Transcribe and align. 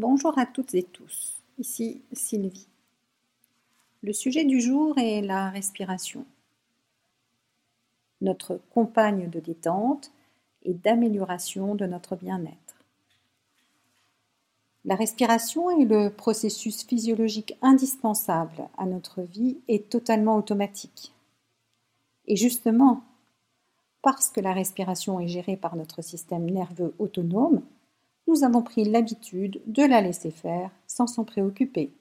Bonjour 0.00 0.38
à 0.38 0.46
toutes 0.46 0.76
et 0.76 0.84
tous, 0.84 1.42
ici 1.58 2.02
Sylvie. 2.12 2.68
Le 4.04 4.12
sujet 4.12 4.44
du 4.44 4.60
jour 4.60 4.96
est 4.96 5.22
la 5.22 5.50
respiration, 5.50 6.24
notre 8.20 8.60
compagne 8.70 9.28
de 9.28 9.40
détente 9.40 10.12
et 10.62 10.72
d'amélioration 10.72 11.74
de 11.74 11.84
notre 11.86 12.14
bien-être. 12.14 12.76
La 14.84 14.94
respiration 14.94 15.68
est 15.68 15.84
le 15.84 16.10
processus 16.10 16.84
physiologique 16.84 17.58
indispensable 17.60 18.68
à 18.76 18.86
notre 18.86 19.22
vie 19.22 19.56
et 19.66 19.82
totalement 19.82 20.36
automatique. 20.36 21.12
Et 22.28 22.36
justement, 22.36 23.02
parce 24.02 24.30
que 24.30 24.40
la 24.40 24.52
respiration 24.52 25.18
est 25.18 25.26
gérée 25.26 25.56
par 25.56 25.74
notre 25.74 26.02
système 26.02 26.48
nerveux 26.48 26.94
autonome, 27.00 27.62
nous 28.28 28.44
avons 28.44 28.62
pris 28.62 28.84
l'habitude 28.84 29.60
de 29.66 29.82
la 29.82 30.02
laisser 30.02 30.30
faire 30.30 30.70
sans 30.86 31.06
s'en 31.06 31.24
préoccuper. 31.24 31.94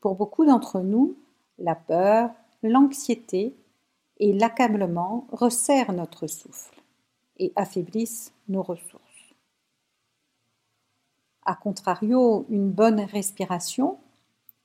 Pour 0.00 0.14
beaucoup 0.14 0.46
d'entre 0.46 0.80
nous, 0.80 1.16
la 1.58 1.74
peur, 1.74 2.30
l'anxiété 2.62 3.56
et 4.18 4.32
l'accablement 4.32 5.26
resserrent 5.32 5.92
notre 5.92 6.28
souffle 6.28 6.80
et 7.36 7.52
affaiblissent 7.56 8.32
nos 8.48 8.62
ressources. 8.62 9.02
A 11.42 11.56
contrario, 11.56 12.46
une 12.48 12.70
bonne 12.70 13.00
respiration 13.00 13.98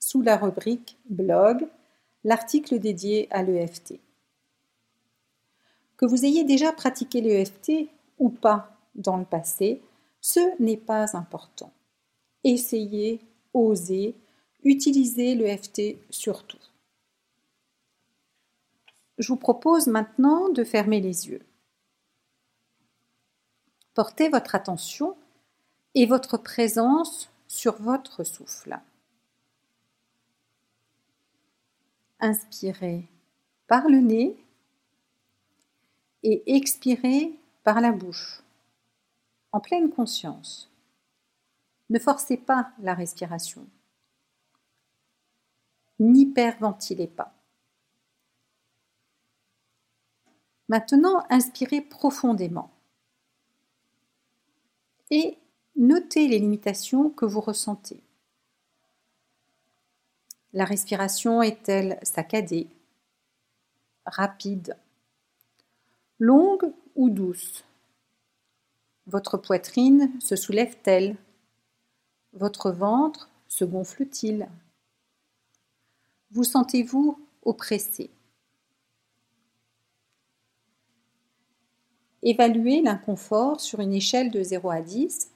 Sous 0.00 0.22
la 0.22 0.36
rubrique 0.36 0.98
Blog, 1.08 1.66
l'article 2.24 2.78
dédié 2.78 3.28
à 3.30 3.42
l'EFT. 3.42 4.00
Que 5.96 6.06
vous 6.06 6.24
ayez 6.24 6.44
déjà 6.44 6.72
pratiqué 6.72 7.20
l'EFT 7.20 7.88
ou 8.18 8.28
pas 8.28 8.76
dans 8.94 9.16
le 9.16 9.24
passé, 9.24 9.80
ce 10.26 10.40
n'est 10.58 10.78
pas 10.78 11.18
important. 11.18 11.70
Essayez, 12.44 13.20
osez, 13.52 14.16
utilisez 14.62 15.34
l'EFT 15.34 15.98
surtout. 16.08 16.64
Je 19.18 19.28
vous 19.28 19.36
propose 19.36 19.86
maintenant 19.86 20.48
de 20.48 20.64
fermer 20.64 21.02
les 21.02 21.28
yeux. 21.28 21.44
Portez 23.92 24.30
votre 24.30 24.54
attention 24.54 25.14
et 25.94 26.06
votre 26.06 26.38
présence 26.38 27.28
sur 27.46 27.74
votre 27.82 28.24
souffle. 28.24 28.80
Inspirez 32.18 33.06
par 33.66 33.90
le 33.90 33.98
nez 33.98 34.42
et 36.22 36.56
expirez 36.56 37.38
par 37.62 37.82
la 37.82 37.92
bouche, 37.92 38.43
en 39.54 39.60
pleine 39.60 39.88
conscience. 39.88 40.68
Ne 41.88 42.00
forcez 42.00 42.36
pas 42.36 42.72
la 42.80 42.92
respiration. 42.92 43.64
N'hyperventilez 46.00 47.06
pas. 47.06 47.32
Maintenant, 50.68 51.24
inspirez 51.30 51.82
profondément 51.82 52.72
et 55.12 55.38
notez 55.76 56.26
les 56.26 56.40
limitations 56.40 57.10
que 57.10 57.24
vous 57.24 57.40
ressentez. 57.40 58.02
La 60.52 60.64
respiration 60.64 61.42
est-elle 61.42 62.00
saccadée, 62.02 62.66
rapide, 64.04 64.76
longue 66.18 66.72
ou 66.96 67.08
douce? 67.08 67.64
Votre 69.06 69.36
poitrine 69.36 70.18
se 70.18 70.34
soulève-t-elle 70.34 71.16
Votre 72.32 72.70
ventre 72.70 73.28
se 73.48 73.66
gonfle-t-il? 73.66 74.48
Vous 76.30 76.44
sentez-vous 76.44 77.18
oppressé? 77.42 78.10
Évaluez 82.22 82.80
l'inconfort 82.80 83.60
sur 83.60 83.80
une 83.80 83.92
échelle 83.92 84.30
de 84.30 84.42
0 84.42 84.70
à 84.70 84.80
10, 84.80 85.30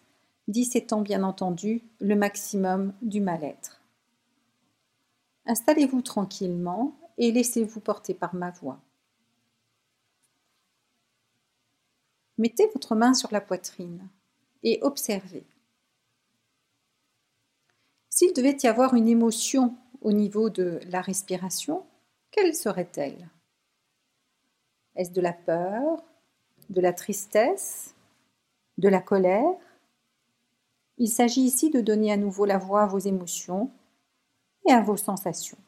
10 0.49 0.77
étant 0.77 1.03
bien 1.03 1.23
entendu 1.23 1.83
le 2.01 2.17
maximum 2.17 2.95
du 3.03 3.21
mal-être. 3.21 3.83
Installez-vous 5.45 6.01
tranquillement 6.01 6.99
et 7.19 7.33
laissez-vous 7.33 7.81
porter 7.81 8.15
par 8.15 8.35
ma 8.35 8.51
voix. 8.51 8.81
Mettez 12.39 12.69
votre 12.69 12.95
main 12.95 13.15
sur 13.15 13.33
la 13.33 13.41
poitrine 13.41 14.09
et 14.63 14.79
observez. 14.83 15.45
S'il 18.09 18.33
devait 18.33 18.57
y 18.63 18.67
avoir 18.67 18.95
une 18.95 19.09
émotion 19.09 19.77
au 20.01 20.13
niveau 20.13 20.49
de 20.49 20.81
la 20.87 21.01
respiration, 21.01 21.85
quelle 22.31 22.55
serait-elle? 22.55 23.29
Est-ce 24.95 25.13
de 25.13 25.21
la 25.21 25.33
peur, 25.33 26.03
de 26.71 26.81
la 26.81 26.93
tristesse, 26.93 27.95
de 28.79 28.89
la 28.89 29.01
colère? 29.01 29.55
Il 30.97 31.09
s'agit 31.09 31.43
ici 31.43 31.71
de 31.71 31.81
donner 31.81 32.13
à 32.13 32.17
nouveau 32.17 32.45
la 32.45 32.59
voix 32.59 32.83
à 32.83 32.87
vos 32.87 32.99
émotions 32.99 33.71
et 34.69 34.73
à 34.73 34.81
vos 34.81 34.97
sensations. 34.97 35.59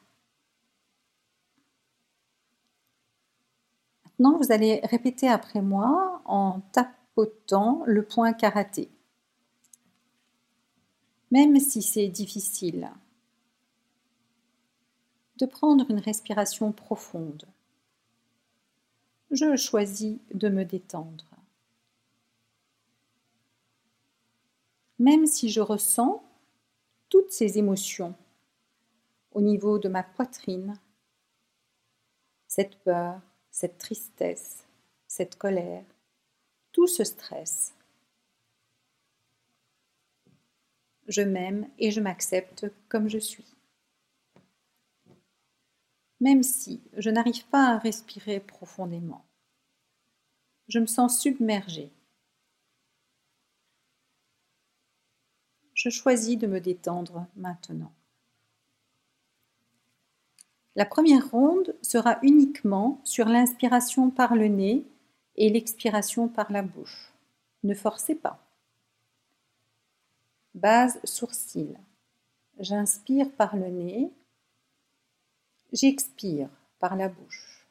Maintenant, 4.03 4.37
vous 4.37 4.51
allez 4.51 4.81
répéter 4.83 5.29
après 5.29 5.61
moi 5.61 6.10
en 6.31 6.61
tapotant 6.71 7.83
le 7.85 8.03
point 8.03 8.33
karaté. 8.33 8.89
Même 11.31 11.59
si 11.59 11.81
c'est 11.81 12.07
difficile, 12.07 12.91
de 15.37 15.45
prendre 15.45 15.89
une 15.89 15.99
respiration 15.99 16.71
profonde 16.71 17.47
je 19.31 19.55
choisis 19.55 20.19
de 20.33 20.49
me 20.49 20.65
détendre. 20.65 21.25
Même 24.99 25.25
si 25.25 25.49
je 25.49 25.61
ressens 25.61 26.23
toutes 27.09 27.31
ces 27.31 27.57
émotions 27.57 28.13
au 29.31 29.41
niveau 29.41 29.79
de 29.79 29.87
ma 29.87 30.03
poitrine, 30.03 30.75
cette 32.47 32.77
peur, 32.83 33.21
cette 33.49 33.77
tristesse, 33.77 34.65
cette 35.07 35.37
colère, 35.37 35.85
tout 36.71 36.87
ce 36.87 37.03
stress. 37.03 37.73
Je 41.07 41.21
m'aime 41.21 41.69
et 41.77 41.91
je 41.91 41.99
m'accepte 41.99 42.67
comme 42.87 43.09
je 43.09 43.17
suis. 43.17 43.55
même 46.21 46.43
si 46.43 46.79
je 46.97 47.09
n'arrive 47.09 47.45
pas 47.47 47.71
à 47.71 47.77
respirer 47.79 48.39
profondément. 48.39 49.25
Je 50.69 50.79
me 50.79 50.85
sens 50.85 51.19
submergée. 51.19 51.91
Je 55.73 55.89
choisis 55.89 56.37
de 56.37 56.45
me 56.45 56.61
détendre 56.61 57.25
maintenant. 57.35 57.91
La 60.75 60.85
première 60.85 61.29
ronde 61.31 61.75
sera 61.81 62.19
uniquement 62.21 63.01
sur 63.03 63.27
l'inspiration 63.27 64.11
par 64.11 64.35
le 64.35 64.47
nez 64.47 64.85
et 65.41 65.49
l'expiration 65.49 66.27
par 66.27 66.51
la 66.51 66.61
bouche. 66.61 67.11
Ne 67.63 67.73
forcez 67.73 68.13
pas. 68.13 68.39
Base 70.53 70.99
sourcil. 71.03 71.75
J'inspire 72.59 73.31
par 73.31 73.55
le 73.55 73.69
nez. 73.69 74.11
J'expire 75.73 76.47
par 76.77 76.95
la 76.95 77.09
bouche. 77.09 77.65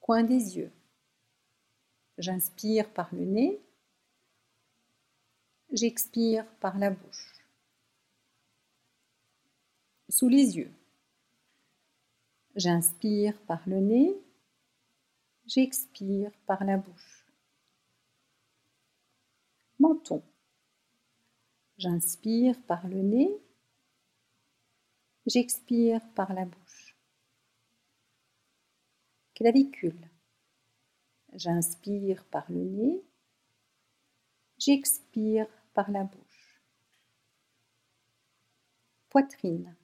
Coin 0.00 0.24
des 0.24 0.56
yeux. 0.56 0.72
J'inspire 2.18 2.90
par 2.92 3.14
le 3.14 3.24
nez. 3.24 3.60
J'expire 5.70 6.44
par 6.58 6.78
la 6.78 6.90
bouche. 6.90 7.46
Sous 10.08 10.28
les 10.28 10.56
yeux. 10.56 10.72
J'inspire 12.56 13.40
par 13.42 13.60
le 13.68 13.78
nez. 13.78 14.20
J'expire 15.48 16.30
par 16.44 16.62
la 16.62 16.76
bouche. 16.76 17.26
Menton. 19.78 20.22
J'inspire 21.78 22.60
par 22.66 22.86
le 22.86 23.00
nez. 23.00 23.30
J'expire 25.24 26.02
par 26.14 26.34
la 26.34 26.44
bouche. 26.44 26.94
Clavicule. 29.36 30.10
J'inspire 31.32 32.26
par 32.26 32.44
le 32.52 32.64
nez. 32.64 33.02
J'expire 34.58 35.48
par 35.72 35.90
la 35.90 36.04
bouche. 36.04 36.60
Poitrine. 39.08 39.74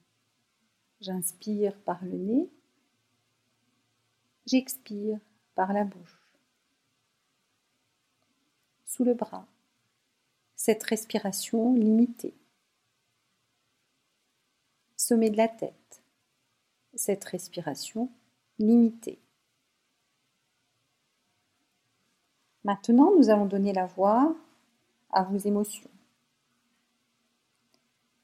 J'inspire 1.01 1.75
par 1.81 2.05
le 2.05 2.17
nez. 2.17 2.51
J'expire 4.45 5.19
par 5.55 5.73
la 5.73 5.83
bouche. 5.83 6.21
Sous 8.85 9.03
le 9.03 9.13
bras 9.13 9.47
cette 10.65 10.83
respiration 10.83 11.75
limitée. 11.75 12.33
Sommet 14.95 15.29
de 15.29 15.37
la 15.37 15.47
tête, 15.47 16.01
cette 16.95 17.23
respiration 17.25 18.09
limitée. 18.57 19.19
Maintenant, 22.63 23.15
nous 23.15 23.29
allons 23.29 23.45
donner 23.45 23.73
la 23.73 23.85
voix 23.85 24.35
à 25.11 25.21
vos 25.21 25.37
émotions. 25.37 25.91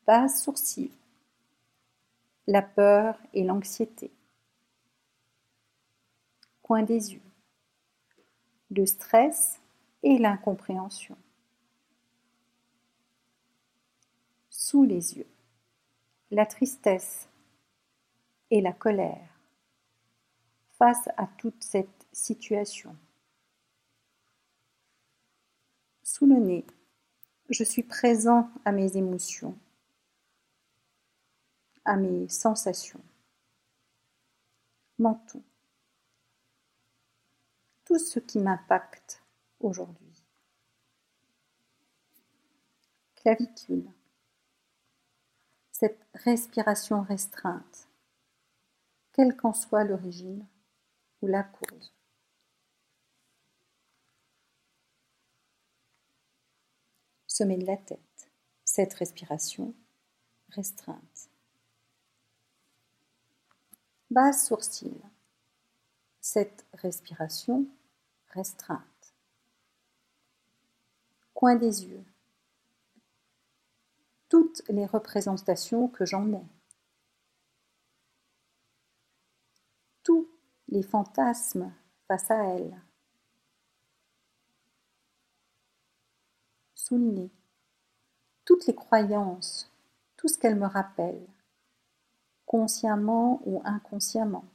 Base 0.07 0.41
sourcil, 0.41 0.89
la 2.47 2.63
peur 2.63 3.19
et 3.35 3.43
l'anxiété. 3.43 4.09
Des 6.79 7.13
yeux, 7.13 7.21
le 8.69 8.85
stress 8.85 9.59
et 10.03 10.17
l'incompréhension. 10.17 11.17
sous 14.71 14.85
les 14.85 15.17
yeux, 15.17 15.27
la 16.29 16.45
tristesse 16.45 17.27
et 18.51 18.61
la 18.61 18.71
colère 18.71 19.27
face 20.77 21.09
à 21.17 21.27
toute 21.37 21.61
cette 21.61 22.07
situation. 22.13 22.95
Sous 26.03 26.25
le 26.25 26.35
nez, 26.35 26.65
je 27.49 27.65
suis 27.65 27.83
présent 27.83 28.49
à 28.63 28.71
mes 28.71 28.95
émotions, 28.95 29.57
à 31.83 31.97
mes 31.97 32.29
sensations. 32.29 33.03
Menton. 34.99 35.43
Tout 37.91 37.99
ce 37.99 38.19
qui 38.19 38.39
m'impacte 38.39 39.21
aujourd'hui. 39.59 40.23
Clavicule 43.17 43.91
cette 45.73 45.99
respiration 46.13 47.01
restreinte, 47.01 47.89
quelle 49.11 49.35
qu'en 49.35 49.51
soit 49.51 49.83
l'origine 49.83 50.47
ou 51.21 51.27
la 51.27 51.43
cause. 51.43 51.93
Sommet 57.27 57.57
de 57.57 57.65
la 57.65 57.75
tête, 57.75 58.31
cette 58.63 58.93
respiration 58.93 59.75
restreinte. 60.47 61.29
Bas 64.09 64.31
sourcil, 64.31 64.95
cette 66.21 66.65
respiration 66.75 67.67
restreinte. 68.33 69.13
Coin 71.33 71.55
des 71.55 71.85
yeux, 71.85 72.03
toutes 74.31 74.61
les 74.69 74.85
représentations 74.85 75.89
que 75.89 76.05
j'en 76.05 76.31
ai. 76.31 76.45
Tous 80.03 80.29
les 80.69 80.83
fantasmes 80.83 81.73
face 82.07 82.31
à 82.31 82.41
elle. 82.55 82.81
Sous 86.75 86.97
le 86.97 87.11
nez. 87.11 87.31
Toutes 88.45 88.67
les 88.67 88.75
croyances, 88.75 89.69
tout 90.15 90.29
ce 90.29 90.37
qu'elle 90.37 90.55
me 90.55 90.67
rappelle, 90.67 91.27
consciemment 92.45 93.41
ou 93.45 93.61
inconsciemment. 93.65 94.45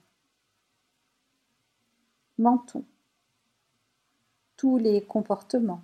Menton. 2.38 2.82
Tous 4.56 4.78
les 4.78 5.04
comportements, 5.04 5.82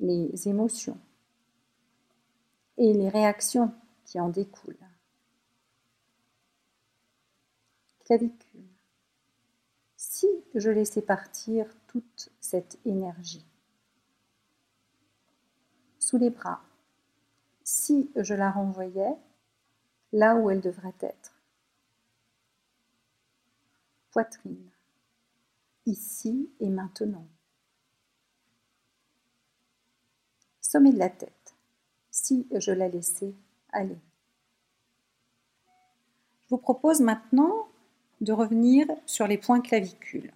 les 0.00 0.48
émotions 0.48 0.98
et 2.78 2.92
les 2.92 3.08
réactions 3.08 3.72
qui 4.04 4.20
en 4.20 4.28
découlent. 4.28 4.76
Clavicule. 8.04 8.62
Si 9.96 10.28
je 10.54 10.70
laissais 10.70 11.02
partir 11.02 11.66
toute 11.88 12.30
cette 12.40 12.78
énergie 12.84 13.44
sous 15.98 16.18
les 16.18 16.30
bras, 16.30 16.62
si 17.64 18.12
je 18.14 18.34
la 18.34 18.50
renvoyais 18.50 19.16
là 20.12 20.36
où 20.36 20.50
elle 20.50 20.60
devrait 20.60 20.94
être. 21.00 21.34
Poitrine, 24.10 24.70
ici 25.86 26.50
et 26.60 26.68
maintenant. 26.68 27.26
Sommet 30.60 30.92
de 30.92 30.98
la 30.98 31.10
tête 31.10 31.54
si 32.10 32.46
je 32.50 32.72
la 32.72 32.88
laissais 32.88 33.34
aller. 33.72 33.98
Je 36.44 36.50
vous 36.50 36.58
propose 36.58 37.00
maintenant 37.00 37.68
de 38.20 38.32
revenir 38.32 38.86
sur 39.04 39.26
les 39.26 39.38
points 39.38 39.60
clavicules. 39.60 40.32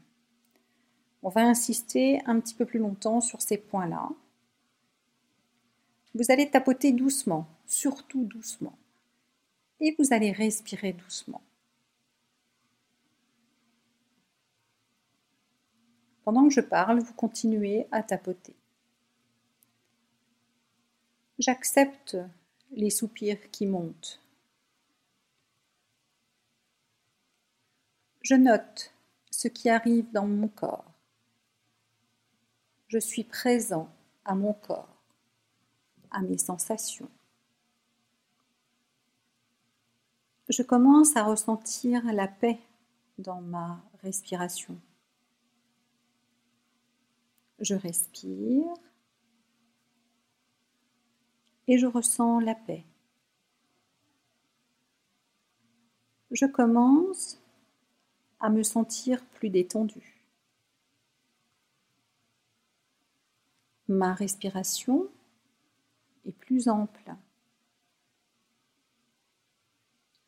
On 1.22 1.28
va 1.28 1.42
insister 1.42 2.20
un 2.26 2.38
petit 2.40 2.54
peu 2.54 2.66
plus 2.66 2.78
longtemps 2.78 3.20
sur 3.20 3.40
ces 3.40 3.56
points-là. 3.56 4.08
Vous 6.14 6.30
allez 6.30 6.50
tapoter 6.50 6.92
doucement, 6.92 7.46
surtout 7.66 8.24
doucement. 8.24 8.76
Et 9.80 9.94
vous 9.98 10.12
allez 10.12 10.32
respirer 10.32 10.92
doucement. 10.92 11.42
Pendant 16.30 16.46
que 16.46 16.54
je 16.54 16.60
parle, 16.60 17.00
vous 17.00 17.14
continuez 17.14 17.88
à 17.90 18.04
tapoter. 18.04 18.54
J'accepte 21.40 22.16
les 22.70 22.90
soupirs 22.90 23.50
qui 23.50 23.66
montent. 23.66 24.20
Je 28.22 28.36
note 28.36 28.94
ce 29.32 29.48
qui 29.48 29.68
arrive 29.68 30.08
dans 30.12 30.28
mon 30.28 30.46
corps. 30.46 30.92
Je 32.86 32.98
suis 32.98 33.24
présent 33.24 33.88
à 34.24 34.36
mon 34.36 34.52
corps, 34.52 35.02
à 36.12 36.22
mes 36.22 36.38
sensations. 36.38 37.10
Je 40.48 40.62
commence 40.62 41.16
à 41.16 41.24
ressentir 41.24 42.04
la 42.12 42.28
paix 42.28 42.60
dans 43.18 43.40
ma 43.40 43.82
respiration. 44.04 44.78
Je 47.60 47.74
respire 47.74 48.66
et 51.68 51.78
je 51.78 51.86
ressens 51.86 52.40
la 52.40 52.54
paix. 52.54 52.84
je 56.30 56.46
commence 56.46 57.38
à 58.38 58.50
me 58.50 58.62
sentir 58.62 59.24
plus 59.24 59.50
détendu. 59.50 60.24
Ma 63.88 64.14
respiration 64.14 65.08
est 66.24 66.32
plus 66.32 66.68
ample. 66.68 67.14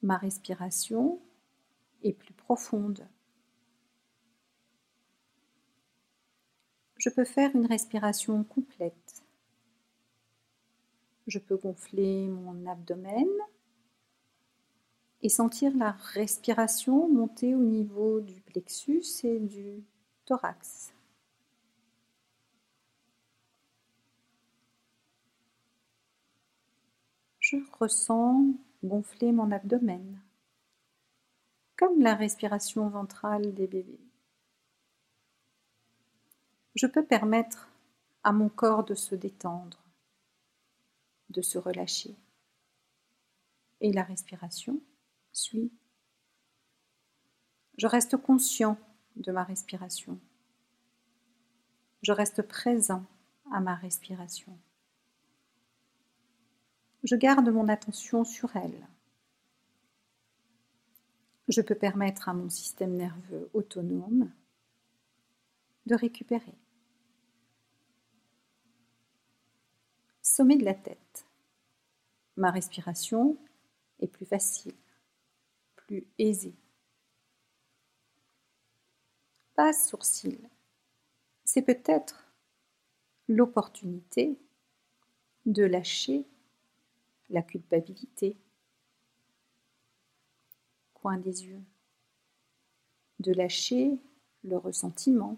Ma 0.03 0.17
respiration 0.17 1.21
est 2.03 2.13
plus 2.13 2.35
profonde. 2.35 3.07
Je 7.03 7.09
peux 7.09 7.25
faire 7.25 7.51
une 7.57 7.67
respiration 7.67 8.45
complète. 8.45 9.25
Je 11.27 11.41
peux 11.41 11.57
gonfler 11.57 12.29
mon 12.29 12.65
abdomen 12.65 13.27
et 15.21 15.29
sentir 15.29 15.77
la 15.77 15.91
respiration 16.15 17.09
monter 17.09 17.57
au 17.57 17.65
niveau 17.65 18.21
du 18.21 18.41
plexus 18.41 19.03
et 19.25 19.41
du 19.41 19.83
thorax. 20.27 20.95
Je 27.41 27.57
ressens 27.81 28.47
gonfler 28.85 29.33
mon 29.33 29.51
abdomen, 29.51 30.21
comme 31.75 32.01
la 32.01 32.15
respiration 32.15 32.89
ventrale 32.89 33.53
des 33.55 33.67
bébés. 33.67 34.12
Je 36.75 36.87
peux 36.87 37.05
permettre 37.05 37.69
à 38.25 38.33
mon 38.33 38.49
corps 38.49 38.85
de 38.85 38.95
se 38.95 39.15
détendre, 39.15 39.83
de 41.31 41.43
se 41.43 41.59
relâcher. 41.59 42.17
Et 43.81 43.93
la 43.93 44.05
respiration 44.05 44.81
suis. 45.33 45.73
Je 47.79 47.87
reste 47.87 48.17
conscient 48.17 48.79
de 49.17 49.33
ma 49.33 49.45
respiration. 49.45 50.19
Je 52.03 52.13
reste 52.13 52.43
présent 52.43 53.05
à 53.53 53.61
ma 53.61 53.75
respiration. 53.75 54.57
Je 57.03 57.17
garde 57.17 57.49
mon 57.49 57.69
attention 57.69 58.25
sur 58.25 58.55
elle. 58.57 58.87
Je 61.49 61.61
peux 61.61 61.75
permettre 61.75 62.29
à 62.29 62.35
mon 62.35 62.49
système 62.49 62.95
nerveux 62.95 63.51
autonome 63.53 64.33
de 65.87 65.95
récupérer. 65.97 66.55
Sommet 70.35 70.57
de 70.57 70.65
la 70.65 70.73
tête. 70.73 71.27
Ma 72.37 72.51
respiration 72.51 73.37
est 74.01 74.07
plus 74.07 74.25
facile 74.25 74.73
aisé. 76.19 76.55
Pas 79.55 79.73
sourcil. 79.73 80.39
C'est 81.45 81.63
peut-être 81.63 82.33
l'opportunité 83.29 84.39
de 85.45 85.65
lâcher 85.65 86.25
la 87.29 87.43
culpabilité. 87.43 88.37
Coin 90.95 91.19
des 91.19 91.45
yeux. 91.45 91.63
De 93.19 93.33
lâcher 93.33 93.99
le 94.45 94.57
ressentiment. 94.57 95.37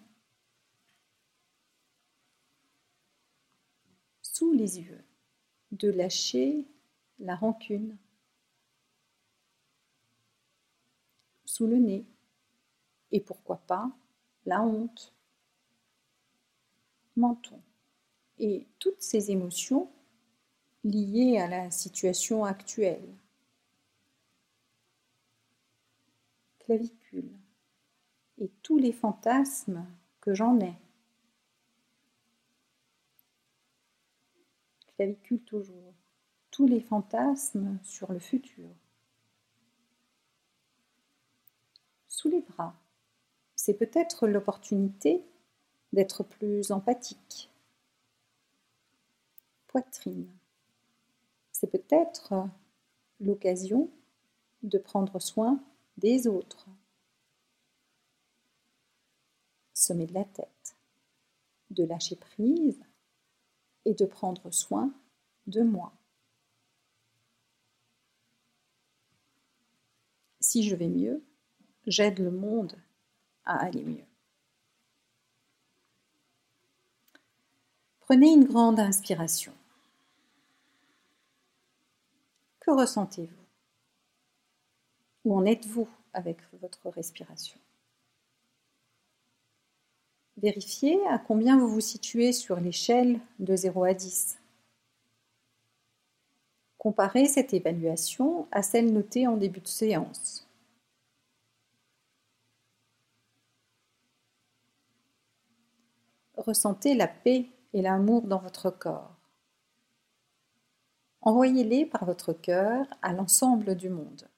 Sous 4.35 4.53
les 4.53 4.81
yeux. 4.81 5.05
De 5.71 5.89
lâcher 5.89 6.67
la 7.21 7.37
rancune. 7.37 7.97
sous 11.45 11.69
le 11.69 11.77
nez. 11.77 12.05
Et 13.13 13.21
pourquoi 13.21 13.59
pas 13.59 13.89
la 14.45 14.61
honte, 14.61 15.15
menton. 17.17 17.61
Et 18.41 18.67
toutes 18.81 19.01
ces 19.01 19.31
émotions 19.31 19.89
liées 20.83 21.39
à 21.39 21.47
la 21.47 21.71
situation 21.71 22.45
actuelle. 22.45 23.15
Clavicule. 26.59 27.31
Et 28.39 28.51
tous 28.65 28.79
les 28.79 28.93
fantasmes 28.93 29.87
que 30.21 30.35
j'en 30.35 30.59
ai. 30.59 30.75
Clavicule 34.97 35.43
toujours. 35.43 35.95
Tous 36.51 36.67
les 36.67 36.81
fantasmes 36.81 37.79
sur 37.83 38.13
le 38.13 38.19
futur. 38.19 38.69
sous 42.25 42.31
les 42.31 42.41
bras. 42.41 42.75
C'est 43.55 43.75
peut-être 43.75 44.27
l'opportunité 44.27 45.23
d'être 45.93 46.23
plus 46.23 46.71
empathique. 46.71 47.51
Poitrine. 49.67 50.31
C'est 51.53 51.67
peut-être 51.67 52.49
l'occasion 53.21 53.91
de 54.63 54.79
prendre 54.79 55.21
soin 55.21 55.63
des 55.99 56.27
autres. 56.27 56.67
Sommet 59.75 60.07
de 60.07 60.15
la 60.15 60.25
tête. 60.25 60.77
De 61.71 61.85
lâcher 61.85 62.17
prise 62.17 62.83
et 63.85 63.95
de 63.95 64.07
prendre 64.07 64.51
soin 64.51 64.93
de 65.47 65.63
moi. 65.63 65.93
Si 70.41 70.63
je 70.63 70.77
vais 70.77 70.89
mieux, 70.89 71.23
j'aide 71.87 72.19
le 72.19 72.31
monde 72.31 72.77
à 73.45 73.57
aller 73.57 73.83
mieux. 73.83 74.05
Prenez 78.01 78.33
une 78.33 78.45
grande 78.45 78.79
inspiration. 78.79 79.55
Que 82.61 82.71
ressentez-vous? 82.71 83.45
Où 85.25 85.37
en 85.37 85.47
êtes-vous 85.47 85.89
avec 86.13 86.39
votre 86.61 86.91
respiration? 86.91 87.59
Vérifiez 90.37 90.99
à 91.09 91.19
combien 91.19 91.59
vous 91.59 91.69
vous 91.69 91.81
situez 91.81 92.33
sur 92.33 92.61
l'échelle 92.61 93.21
de 93.39 93.55
0 93.57 93.85
à 93.85 93.95
10. 93.95 94.39
Comparez 96.79 97.27
cette 97.27 97.55
évaluation 97.55 98.47
à 98.53 98.63
celle 98.63 98.93
notée 98.93 99.27
en 99.27 99.37
début 99.37 99.61
de 99.61 99.69
séance. 99.69 100.45
ressentez 106.45 106.95
la 106.95 107.09
paix 107.09 107.47
et 107.73 107.83
l'amour 107.83 108.23
dans 108.23 108.39
votre 108.39 108.71
corps. 108.71 109.17
Envoyez-les 111.23 111.87
par 111.87 112.05
votre 112.05 112.33
cœur 112.33 112.87
à 113.03 113.13
l'ensemble 113.13 113.75
du 113.75 113.89
monde. 113.89 114.29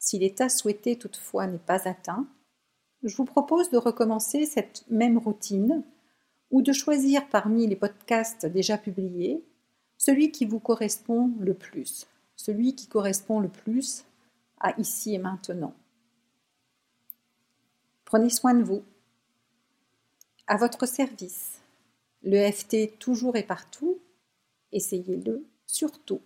Si 0.00 0.18
l'état 0.18 0.48
souhaité 0.48 0.96
toutefois 0.96 1.46
n'est 1.46 1.58
pas 1.58 1.86
atteint, 1.86 2.26
je 3.04 3.14
vous 3.14 3.26
propose 3.26 3.70
de 3.70 3.76
recommencer 3.76 4.46
cette 4.46 4.84
même 4.90 5.18
routine 5.18 5.84
ou 6.50 6.62
de 6.62 6.72
choisir 6.72 7.28
parmi 7.28 7.66
les 7.66 7.76
podcasts 7.76 8.46
déjà 8.46 8.78
publiés 8.78 9.44
celui 9.98 10.32
qui 10.32 10.46
vous 10.46 10.58
correspond 10.58 11.30
le 11.38 11.52
plus, 11.52 12.06
celui 12.34 12.74
qui 12.74 12.88
correspond 12.88 13.38
le 13.38 13.50
plus 13.50 14.06
à 14.58 14.72
ici 14.80 15.14
et 15.14 15.18
maintenant. 15.18 15.74
Prenez 18.06 18.30
soin 18.30 18.54
de 18.54 18.62
vous. 18.62 18.82
À 20.46 20.56
votre 20.56 20.86
service. 20.86 21.60
Le 22.22 22.50
FT 22.50 22.98
toujours 22.98 23.36
et 23.36 23.42
partout. 23.42 23.98
Essayez-le 24.72 25.46
surtout. 25.66 26.22